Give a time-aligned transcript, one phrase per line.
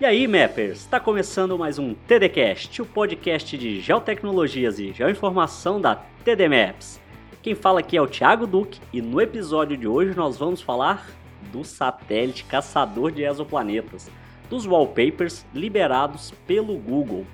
[0.00, 5.94] E aí, Mappers, está começando mais um TDCast, o podcast de geotecnologias e geoinformação da
[5.94, 6.98] TD Maps.
[7.42, 11.10] Quem fala aqui é o Thiago Duque e no episódio de hoje nós vamos falar
[11.52, 14.10] do satélite caçador de exoplanetas,
[14.48, 17.26] dos wallpapers liberados pelo Google,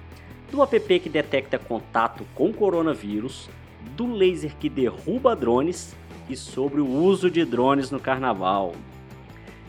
[0.51, 3.48] do app que detecta contato com coronavírus,
[3.96, 5.95] do laser que derruba drones
[6.29, 8.75] e sobre o uso de drones no carnaval.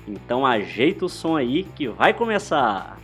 [0.08, 2.98] Então ajeita o som aí que vai começar!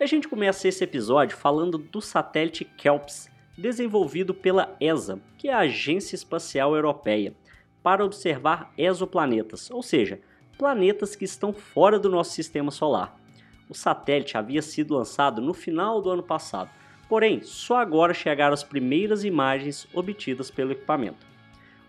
[0.00, 5.58] A gente começa esse episódio falando do satélite KELPS, desenvolvido pela ESA, que é a
[5.58, 7.34] Agência Espacial Europeia,
[7.82, 10.20] para observar exoplanetas, ou seja,
[10.56, 13.20] planetas que estão fora do nosso sistema solar.
[13.68, 16.70] O satélite havia sido lançado no final do ano passado
[17.08, 21.26] Porém, só agora chegaram as primeiras imagens obtidas pelo equipamento.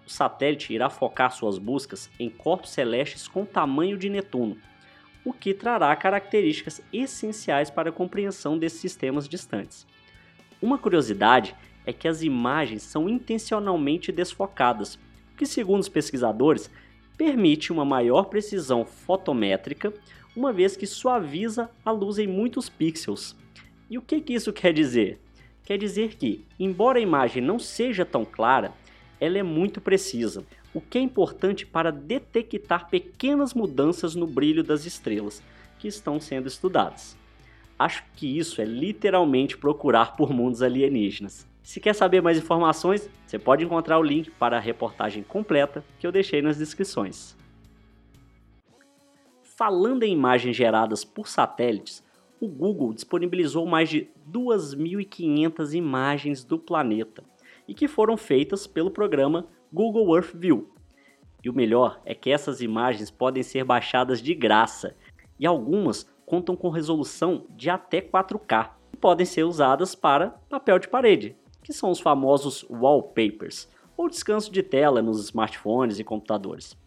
[0.07, 4.57] O satélite irá focar suas buscas em corpos celestes com tamanho de Netuno,
[5.25, 9.85] o que trará características essenciais para a compreensão desses sistemas distantes.
[10.61, 11.55] Uma curiosidade
[11.85, 14.95] é que as imagens são intencionalmente desfocadas,
[15.33, 16.71] o que, segundo os pesquisadores,
[17.17, 19.93] permite uma maior precisão fotométrica,
[20.35, 23.35] uma vez que suaviza a luz em muitos pixels,
[23.89, 25.19] e o que, que isso quer dizer?
[25.63, 28.73] Quer dizer que, embora a imagem não seja tão clara,
[29.19, 34.85] ela é muito precisa, o que é importante para detectar pequenas mudanças no brilho das
[34.85, 35.41] estrelas
[35.79, 37.17] que estão sendo estudadas.
[37.77, 41.47] Acho que isso é literalmente procurar por mundos alienígenas.
[41.63, 46.05] Se quer saber mais informações, você pode encontrar o link para a reportagem completa que
[46.05, 47.37] eu deixei nas descrições.
[49.43, 52.03] Falando em imagens geradas por satélites,
[52.39, 57.23] o Google disponibilizou mais de 2.500 imagens do planeta
[57.67, 60.69] e que foram feitas pelo programa Google Earth View.
[61.43, 64.95] E o melhor é que essas imagens podem ser baixadas de graça
[65.39, 70.87] e algumas contam com resolução de até 4K e podem ser usadas para papel de
[70.87, 76.77] parede, que são os famosos wallpapers, ou descanso de tela nos smartphones e computadores.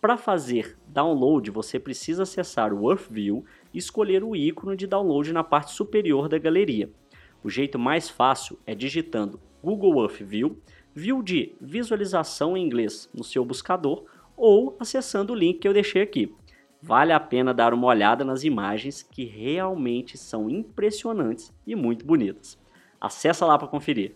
[0.00, 5.32] Para fazer download, você precisa acessar o Earth View e escolher o ícone de download
[5.32, 6.90] na parte superior da galeria.
[7.42, 10.58] O jeito mais fácil é digitando Google Earth View,
[10.94, 14.04] View de visualização em inglês no seu buscador
[14.36, 16.34] ou acessando o link que eu deixei aqui.
[16.82, 22.58] Vale a pena dar uma olhada nas imagens que realmente são impressionantes e muito bonitas.
[23.00, 24.14] Acesse lá para conferir.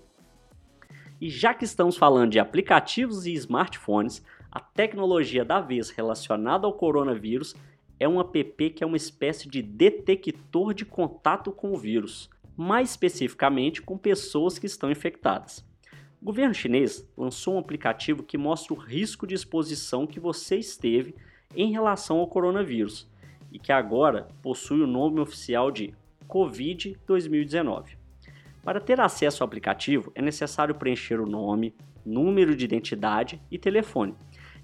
[1.18, 6.74] E já que estamos falando de aplicativos e smartphones, a tecnologia da vez relacionada ao
[6.74, 7.54] coronavírus
[7.98, 12.90] é um app que é uma espécie de detector de contato com o vírus, mais
[12.90, 15.64] especificamente com pessoas que estão infectadas.
[16.20, 21.14] O governo chinês lançou um aplicativo que mostra o risco de exposição que você esteve
[21.54, 23.08] em relação ao coronavírus
[23.52, 25.94] e que agora possui o nome oficial de
[26.28, 27.96] Covid-2019.
[28.62, 31.72] Para ter acesso ao aplicativo, é necessário preencher o nome,
[32.04, 34.14] número de identidade e telefone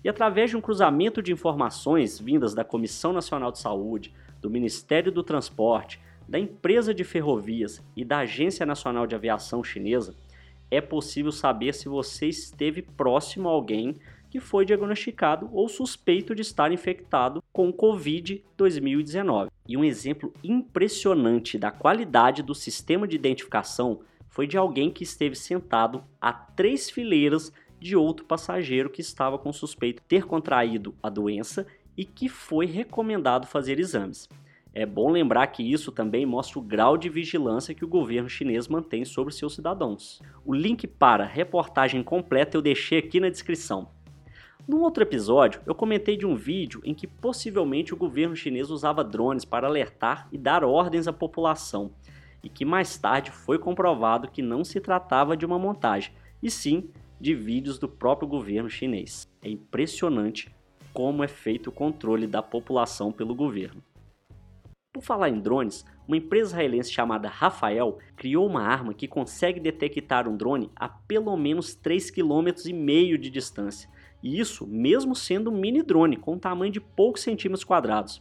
[0.04, 5.12] e através de um cruzamento de informações vindas da Comissão Nacional de Saúde, do Ministério
[5.12, 10.14] do Transporte, da empresa de ferrovias e da Agência Nacional de Aviação Chinesa,
[10.70, 13.96] é possível saber se você esteve próximo a alguém
[14.30, 19.50] que foi diagnosticado ou suspeito de estar infectado com Covid-2019.
[19.68, 25.36] E um exemplo impressionante da qualidade do sistema de identificação foi de alguém que esteve
[25.36, 31.66] sentado a três fileiras de outro passageiro que estava com suspeito ter contraído a doença
[31.96, 34.28] e que foi recomendado fazer exames.
[34.74, 38.68] É bom lembrar que isso também mostra o grau de vigilância que o governo chinês
[38.68, 40.22] mantém sobre seus cidadãos.
[40.46, 43.90] O link para a reportagem completa eu deixei aqui na descrição.
[44.66, 49.04] Num outro episódio, eu comentei de um vídeo em que possivelmente o governo chinês usava
[49.04, 51.90] drones para alertar e dar ordens à população,
[52.42, 56.88] e que mais tarde foi comprovado que não se tratava de uma montagem, e sim
[57.22, 59.28] de vídeos do próprio governo chinês.
[59.40, 60.52] É impressionante
[60.92, 63.80] como é feito o controle da população pelo governo.
[64.92, 70.28] Por falar em drones, uma empresa israelense chamada Rafael criou uma arma que consegue detectar
[70.28, 73.88] um drone a pelo menos 3,5 km de distância.
[74.20, 78.20] E isso mesmo sendo um mini drone com um tamanho de poucos centímetros quadrados.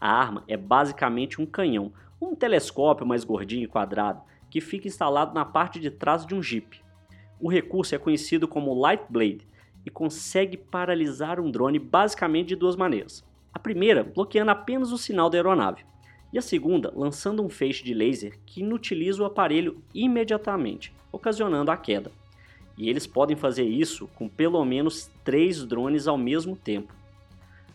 [0.00, 5.34] A arma é basicamente um canhão, um telescópio mais gordinho e quadrado, que fica instalado
[5.34, 6.85] na parte de trás de um Jeep.
[7.38, 9.46] O recurso é conhecido como Light Blade
[9.84, 13.24] e consegue paralisar um drone basicamente de duas maneiras.
[13.52, 15.84] A primeira, bloqueando apenas o sinal da aeronave,
[16.32, 21.76] e a segunda, lançando um feixe de laser que inutiliza o aparelho imediatamente, ocasionando a
[21.76, 22.10] queda.
[22.76, 26.94] E eles podem fazer isso com pelo menos três drones ao mesmo tempo.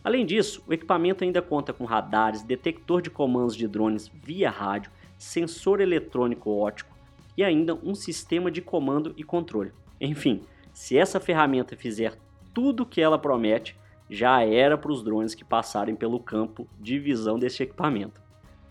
[0.04, 4.90] Além disso, o equipamento ainda conta com radares, detector de comandos de drones via rádio,
[5.16, 6.91] sensor eletrônico óptico
[7.36, 9.72] e ainda um sistema de comando e controle.
[10.00, 10.42] Enfim,
[10.72, 12.18] se essa ferramenta fizer
[12.52, 16.98] tudo o que ela promete, já era para os drones que passarem pelo campo de
[16.98, 18.20] visão desse equipamento.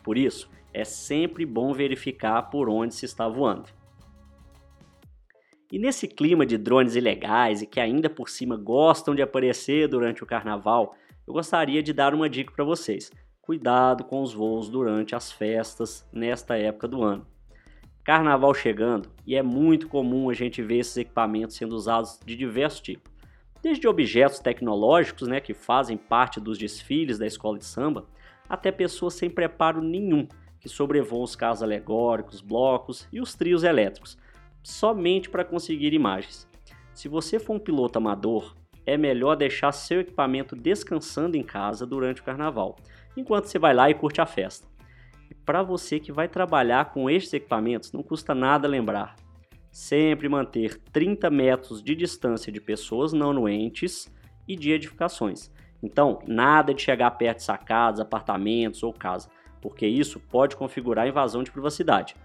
[0.03, 3.69] Por isso, é sempre bom verificar por onde se está voando.
[5.71, 10.21] E nesse clima de drones ilegais e que ainda por cima gostam de aparecer durante
[10.21, 13.09] o carnaval, eu gostaria de dar uma dica para vocês.
[13.41, 17.25] Cuidado com os voos durante as festas nesta época do ano.
[18.03, 22.81] Carnaval chegando e é muito comum a gente ver esses equipamentos sendo usados de diversos
[22.81, 23.11] tipos.
[23.61, 28.07] Desde objetos tecnológicos, né, que fazem parte dos desfiles da escola de samba,
[28.49, 30.27] até pessoas sem preparo nenhum,
[30.59, 34.17] que sobrevoam os carros alegóricos, blocos e os trios elétricos,
[34.63, 36.47] somente para conseguir imagens.
[36.93, 42.21] Se você for um piloto amador, é melhor deixar seu equipamento descansando em casa durante
[42.21, 42.77] o carnaval,
[43.15, 44.70] enquanto você vai lá e curte a festa.
[45.45, 49.15] Para você que vai trabalhar com estes equipamentos, não custa nada lembrar.
[49.71, 54.11] Sempre manter 30 metros de distância de pessoas não anuentes
[54.47, 55.51] e de edificações.
[55.81, 59.29] Então, nada de chegar perto de sacadas, apartamentos ou casa,
[59.61, 62.15] porque isso pode configurar invasão de privacidade.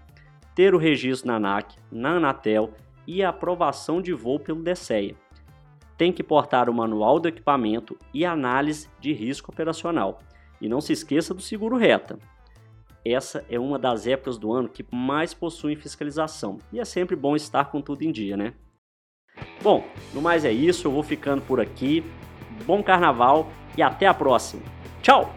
[0.53, 2.73] Ter o registro na ANAC, na Anatel
[3.05, 5.15] e a aprovação de voo pelo DSEA
[5.97, 10.19] tem que portar o manual do equipamento e análise de risco operacional.
[10.61, 12.19] E não se esqueça do seguro reta.
[13.07, 17.35] Essa é uma das épocas do ano que mais possuem fiscalização e é sempre bom
[17.35, 18.53] estar com tudo em dia, né?
[19.61, 22.03] Bom, no mais é isso, eu vou ficando por aqui.
[22.65, 24.63] Bom carnaval e até a próxima.
[25.01, 25.36] Tchau!